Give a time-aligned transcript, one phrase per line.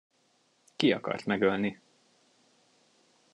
[0.75, 1.81] Ki akart megölni?